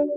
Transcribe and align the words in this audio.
Belly 0.00 0.08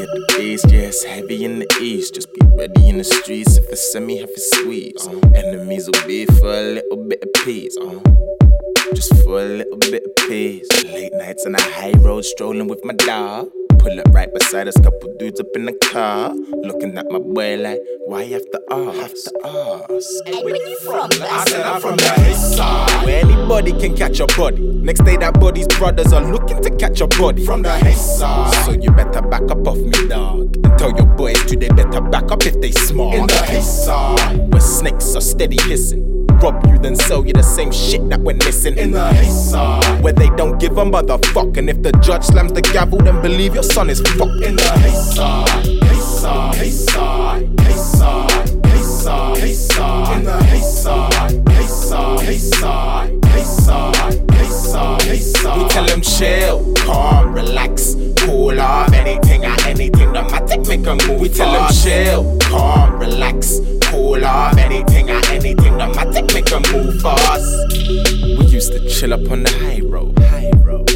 at 0.00 0.08
the 0.08 0.24
beast, 0.38 0.70
yeah, 0.70 0.88
it's 0.88 1.04
heavy 1.04 1.44
in 1.44 1.58
the 1.58 1.68
east. 1.78 2.14
Just 2.14 2.32
be 2.32 2.40
ready 2.56 2.88
in 2.88 2.96
the 2.96 3.04
streets 3.04 3.58
if 3.58 3.68
it's 3.68 3.92
semi 3.92 4.16
heavy 4.16 4.32
squeeze. 4.36 5.06
Uh, 5.06 5.20
enemies 5.34 5.86
will 5.86 6.06
be 6.06 6.24
for 6.24 6.48
a 6.48 6.62
little 6.62 6.96
bit 7.06 7.22
of 7.22 7.28
peace. 7.44 7.76
Uh, 7.76 8.00
just 8.94 9.12
for 9.24 9.42
a 9.42 9.44
little 9.44 9.76
bit 9.76 10.04
of 10.04 10.16
peace. 10.26 10.66
Late 10.84 11.12
nights 11.12 11.44
on 11.44 11.52
the 11.52 11.60
high 11.60 11.92
road, 11.98 12.24
strolling 12.24 12.68
with 12.68 12.82
my 12.86 12.94
dog. 12.94 13.50
Pull 13.78 14.00
up 14.00 14.08
right 14.14 14.32
beside 14.32 14.68
us, 14.68 14.80
couple 14.80 15.14
dudes 15.18 15.38
up 15.38 15.48
in 15.54 15.66
the 15.66 15.74
car. 15.92 16.34
Looking 16.34 16.96
at 16.96 17.10
my 17.10 17.18
boy 17.18 17.58
like, 17.58 17.82
why 18.08 18.22
you 18.22 18.32
have 18.32 18.50
to 18.50 18.62
ask? 18.70 18.96
Have 18.96 19.12
to 19.12 19.94
ask. 19.94 20.08
Hey, 20.24 20.42
where 20.42 20.56
you 20.56 20.78
from? 20.80 21.10
I 21.12 21.44
said 21.46 21.60
I'm 21.60 21.78
from 21.78 21.96
the 21.96 22.30
east 22.30 22.56
side. 22.56 23.04
Where 23.04 23.22
anybody 23.22 23.72
can 23.72 23.94
catch 23.94 24.18
a 24.20 24.26
body. 24.28 24.62
Next 24.62 25.04
day, 25.04 25.18
that 25.18 25.38
body's 25.38 25.66
brothers 25.66 26.14
are 26.14 26.24
looking 26.24 26.62
to 26.62 26.70
catch 26.76 27.02
a 27.02 27.06
body. 27.06 27.44
From 27.44 27.60
the 27.60 27.76
east 27.86 28.18
side. 28.18 28.64
So 28.64 28.72
you 28.72 28.90
better 28.92 29.20
back 29.20 29.42
up 29.50 29.68
off 29.68 29.76
me, 29.76 30.08
dog. 30.08 30.56
And 30.56 30.78
tell 30.78 30.96
your 30.96 31.04
boys 31.04 31.36
too, 31.44 31.58
they 31.58 31.68
better 31.68 32.00
back 32.00 32.32
up 32.32 32.46
if 32.46 32.58
they 32.62 32.72
smart. 32.72 33.14
In 33.14 33.26
the 33.26 33.58
east 33.58 33.84
side. 33.84 34.50
Where 34.50 34.60
snakes 34.62 35.14
are 35.14 35.20
steady 35.20 35.60
hissing. 35.64 36.26
Rob 36.40 36.64
you, 36.66 36.78
then 36.78 36.96
sell 36.96 37.26
you 37.26 37.34
the 37.34 37.42
same 37.42 37.70
shit 37.70 38.08
that 38.08 38.20
went 38.20 38.42
missing. 38.46 38.78
In 38.78 38.92
the 38.92 39.10
east 39.20 39.50
side. 39.50 40.02
Where 40.02 40.14
they 40.14 40.30
don't 40.30 40.58
give 40.58 40.78
a 40.78 40.84
motherfuck. 40.84 41.58
And 41.58 41.68
if 41.68 41.82
the 41.82 41.92
judge 42.00 42.24
slams 42.24 42.54
the 42.54 42.62
gavel, 42.62 43.00
then 43.00 43.20
believe 43.20 43.52
your 43.52 43.64
son 43.64 43.90
is 43.90 44.00
fucked. 44.00 44.42
In 44.42 44.56
the 44.56 44.84
east 44.88 45.14
side. 45.14 45.87
East 46.18 46.24
side. 46.24 46.64
East 46.66 46.86
side. 46.88 47.48
East 47.70 47.92
side. 47.92 48.48
East 48.74 49.04
side. 49.04 49.38
East 49.38 49.72
side. 49.72 50.16
In 50.18 50.24
the 50.24 50.56
east 50.56 50.82
side. 50.82 51.32
East 51.60 51.88
side. 51.88 52.28
East 52.28 52.54
side. 52.58 53.12
East 53.38 53.64
side. 53.64 54.14
East 54.42 54.72
side. 54.72 55.02
East 55.06 55.36
side. 55.36 55.62
We 55.62 55.68
tell 55.68 55.86
them 55.86 56.00
chill, 56.00 56.74
calm, 56.74 57.32
relax, 57.32 57.94
cool 58.16 58.60
off 58.60 58.92
anything 58.92 59.44
or 59.44 59.54
anything. 59.64 60.12
The 60.12 60.22
matic 60.22 60.66
make 60.66 60.86
a 60.88 60.96
move. 61.06 61.20
We 61.20 61.28
tell 61.28 61.52
them 61.52 61.70
chill, 61.72 62.36
calm, 62.40 62.98
relax, 62.98 63.60
cool 63.82 64.24
off 64.24 64.56
anything 64.56 65.10
or 65.10 65.24
anything. 65.26 65.78
The 65.78 65.86
matic 65.94 66.34
make 66.34 66.50
a 66.50 66.58
move 66.72 67.00
for 67.00 67.14
us. 67.30 67.46
We 67.70 68.44
used 68.46 68.72
to 68.72 68.88
chill 68.88 69.14
up 69.14 69.30
on 69.30 69.44
the 69.44 69.50
high 69.50 69.82
road, 69.84 70.18
high 70.18 70.50
road, 70.64 70.90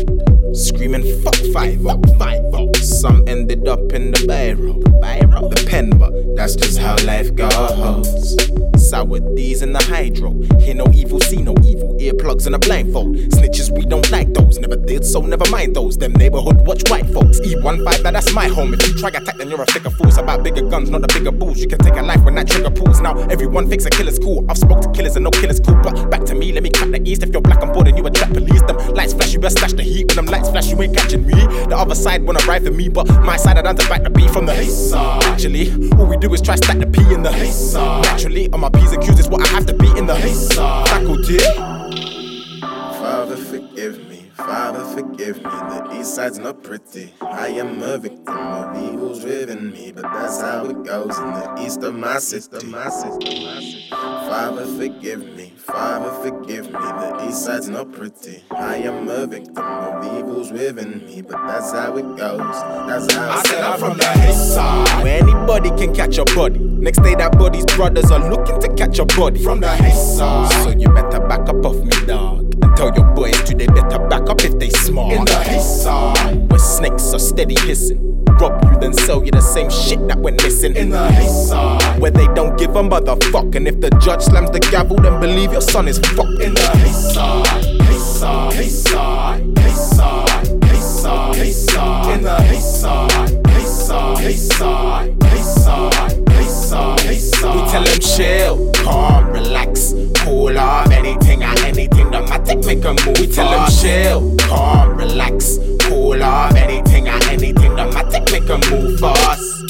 screaming 0.57 1.05
fuck 1.23 1.37
five 1.55 1.87
up, 1.87 2.05
five 2.19 2.43
up. 2.53 2.72
Some 3.03 3.25
ended 3.27 3.67
up 3.67 3.93
in 3.93 4.13
the 4.13 4.25
road, 4.55 4.85
the 5.01 5.51
the 5.51 5.62
pen, 5.73 5.89
but 5.99 6.13
that's 6.37 6.55
just 6.55 6.77
how 6.79 6.95
life 7.07 7.35
goes. 7.35 8.37
Sour 8.77 9.21
D's 9.35 9.63
in 9.63 9.73
the 9.73 9.83
hydro. 9.83 10.33
Hear 10.61 10.75
no 10.75 10.87
evil, 10.93 11.19
see 11.21 11.41
no 11.41 11.55
evil. 11.65 11.97
Earplugs 11.99 12.45
and 12.45 12.55
a 12.55 12.59
blindfold. 12.59 13.17
Snitches, 13.33 13.75
we 13.75 13.87
don't 13.87 14.11
like 14.11 14.35
those. 14.35 14.59
Never 14.59 14.77
did, 14.77 15.03
so 15.03 15.23
never 15.23 15.49
mind 15.51 15.75
those. 15.75 15.97
Them 15.97 16.13
neighborhood 16.13 16.67
watch 16.67 16.83
white 16.91 17.07
folks. 17.07 17.41
E15, 17.41 18.03
that 18.03 18.13
that's 18.13 18.35
my 18.35 18.49
home. 18.49 18.75
If 18.75 18.87
you 18.87 18.99
try 18.99 19.09
attack, 19.09 19.39
then 19.39 19.49
you're 19.49 19.63
a 19.63 19.67
figure 19.67 19.91
fool. 19.91 20.09
It's 20.09 20.19
about 20.19 20.43
bigger 20.43 20.69
guns, 20.69 20.91
not 20.91 21.01
the 21.01 21.09
bigger 21.09 21.33
bulls. 21.33 21.59
You 21.59 21.69
can 21.69 21.79
take 21.79 21.97
a 21.97 22.03
life 22.03 22.23
when 22.23 22.35
that 22.35 22.49
trigger 22.49 22.71
pulls. 22.71 23.01
Now 23.01 23.17
everyone 23.31 23.71
thinks 23.71 23.87
a 23.87 23.91
killer's 23.91 24.19
cool. 24.19 24.45
I've 24.51 24.59
spoke 24.59 24.83
to 24.83 24.91
killers 24.93 25.17
and 25.17 25.25
no 25.25 25.31
killers 25.31 25.61
cool. 25.61 25.81
But 25.83 26.11
back 26.11 26.25
to 26.25 26.35
me, 26.35 26.53
let 26.53 26.63
me 26.63 26.71
crack 26.71 26.91
the 26.91 27.01
east. 27.09 27.23
If 27.23 27.31
you're 27.31 27.41
black 27.41 27.63
on 27.63 27.73
board 27.73 27.89
and 27.89 27.97
you 27.97 28.05
attract 28.07 28.35
police, 28.35 28.61
them 28.63 28.77
lights 28.95 29.15
flash, 29.15 29.33
you 29.33 29.39
best 29.39 29.57
stash 29.57 29.73
the 29.73 29.83
heat. 29.83 30.09
When 30.09 30.17
them 30.17 30.27
lights 30.27 30.51
flash, 30.51 30.69
you 30.69 30.83
ain't 30.83 30.95
catching 30.95 31.27
me. 31.27 31.41
The 31.71 31.77
other 31.79 31.95
side 31.95 32.25
wanna 32.25 32.45
ride 32.47 32.65
for 32.65 32.73
me, 32.73 32.91
but 32.91 33.09
my 33.23 33.39
side 33.39 33.57
I 33.57 33.63
done 33.63 33.77
to 33.77 33.89
back 33.89 34.03
the 34.03 34.11
beat 34.11 34.31
from 34.31 34.45
the 34.45 34.61
East 34.61 34.91
side. 34.91 35.39
All 35.99 36.07
we 36.07 36.17
do 36.17 36.33
is 36.35 36.41
try 36.41 36.57
stack 36.57 36.79
the 36.79 36.87
P 36.87 37.01
in 37.15 37.23
the 37.23 37.33
side. 37.51 38.05
Naturally, 38.05 38.51
on 38.53 38.61
my 38.61 38.71
P's 38.71 38.93
and 38.93 39.03
Q's 39.03 39.21
is 39.21 39.29
what 39.29 39.43
I 39.43 39.49
have 39.49 39.67
to 39.67 39.75
be 39.75 39.89
in 39.99 40.07
the 40.07 40.19
side. 40.29 40.89
faculty. 40.89 41.39
Father, 43.03 43.37
forgive 43.37 44.09
me. 44.09 44.31
Father, 44.35 44.85
forgive 44.85 45.37
me. 45.37 45.43
The 45.43 45.99
east 46.01 46.15
side's 46.15 46.39
not 46.39 46.63
pretty. 46.63 47.13
I 47.21 47.49
am 47.49 47.83
a 47.83 47.99
victim 47.99 48.37
of 48.37 48.77
evil's 48.77 49.21
driven 49.21 49.71
me, 49.71 49.93
but 49.93 50.03
that's 50.03 50.41
how 50.41 50.65
it 50.67 50.83
goes 50.85 51.17
in 51.19 51.33
the 51.33 51.63
east 51.65 51.83
of 51.83 51.95
my 51.95 52.19
city. 52.19 52.67
My 52.67 52.89
city, 52.89 53.45
my 53.45 53.61
city. 53.61 53.92
Father, 54.43 54.67
forgive 54.67 55.37
me. 55.37 55.53
Father, 55.57 56.11
forgive 56.29 56.67
me. 56.67 56.73
The 56.73 57.27
east 57.29 57.45
side's 57.45 57.69
not 57.69 57.93
pretty. 57.93 58.43
I 58.51 58.75
am 58.79 59.09
a 59.09 59.25
victim 59.25 59.57
of 59.65 60.19
evil's 60.19 60.51
within 60.51 61.07
me, 61.07 61.23
but 61.23 61.47
that's 61.47 61.71
how 61.71 61.97
it 61.97 62.03
goes. 62.17 62.41
That's 62.41 63.15
how 63.15 63.31
I 63.31 63.41
it 63.41 63.47
said 63.47 63.63
I'm 63.63 63.79
from 63.79 63.99
the 63.99 64.29
east 64.29 64.55
side. 64.55 65.05
Where 65.05 65.23
anybody 65.23 65.69
can 65.71 65.95
catch 65.95 66.19
a 66.19 66.25
body. 66.35 66.59
Next 66.59 67.01
day, 67.05 67.15
that 67.15 67.39
body's 67.39 67.67
brothers 67.67 68.11
are 68.11 68.29
looking 68.29 68.61
to 68.61 68.75
catch 68.75 68.99
a 68.99 69.05
body. 69.05 69.45
From 69.45 69.61
the 69.61 69.73
east 69.87 70.19
side. 70.19 70.65
So 70.65 70.71
you 70.71 70.89
better 70.89 71.21
back 71.21 71.49
up 71.49 71.65
off 71.65 71.77
me, 71.77 72.07
dog. 72.09 72.41
And 72.65 72.77
tell 72.77 72.93
your 72.97 73.07
boys 73.15 73.41
too, 73.45 73.55
they 73.55 73.69
better 73.69 74.01
back 74.09 74.29
up 74.29 74.43
if 74.43 74.59
they 74.59 74.71
smart. 74.71 75.13
In 75.13 75.25
the 75.25 75.57
east 75.57 75.85
side. 75.85 76.51
Where 76.51 76.59
snakes 76.59 77.15
are 77.15 77.21
steady 77.21 77.55
hissing. 77.61 78.12
Rob 78.43 78.61
you, 78.65 78.81
then 78.81 78.93
sell 78.93 79.25
you 79.25 79.31
the 79.31 79.41
same 79.41 79.71
shit 79.71 80.05
that 80.09 80.19
went 80.19 80.43
missing. 80.43 80.75
In 80.75 80.91
the 80.91 81.07
east. 81.23 81.55
Where 82.01 82.11
they 82.11 82.27
don't 82.35 82.59
give 82.59 82.75
a 82.75 82.83
motherfuck. 82.83 83.55
And 83.55 83.69
if 83.69 83.81
the 83.81 83.91
judge 84.03 84.23
slams 84.23 84.51
the 84.51 84.59
gavel, 84.59 84.97
then 84.97 85.21
believe 85.21 85.53
your 85.53 85.61
son 85.61 85.87
is 85.87 86.01
fucked. 86.01 86.43
In 86.43 86.55
the 86.55 86.85
east 86.85 87.15
side. 87.15 87.47
East 87.89 88.19
side. 88.19 88.55
East 88.55 88.89
side. 88.89 89.59
East 89.59 89.97
side. 89.97 90.43
East 90.75 91.03
side. 91.03 91.37
East 91.37 91.71
side. 91.71 92.19
In 92.19 92.25
the 92.25 92.53
east 92.53 92.81
side. 92.81 93.31
East 93.61 93.87
side. 93.87 94.25
East 94.25 94.53
side. 94.59 95.25
East 95.37 95.65
side. 95.65 96.11
East 96.41 96.69
side. 96.69 97.13
East 97.13 97.35
side. 97.37 97.55
We 97.55 97.71
tell 97.71 97.85
them 97.85 98.01
chill, 98.01 98.73
calm, 98.73 99.31
relax, 99.31 99.95
cool 100.25 100.59
off 100.59 100.91
anything 100.91 101.45
or 101.45 101.55
anything. 101.61 102.11
The 102.11 102.19
matic 102.27 102.67
make 102.67 102.85
a 102.85 102.93
move. 103.07 103.19
We 103.21 103.27
tell 103.29 103.51
them 103.51 103.71
chill, 103.71 104.37
calm, 104.39 104.97
relax, 104.97 105.59
cool 105.83 106.21
off 106.23 106.57
anything 106.57 107.07
or 107.09 107.23
anything 107.31 107.62
make 108.43 108.51
a 108.51 108.71
move 108.71 108.99
for 108.99 109.07
us. 109.07 109.63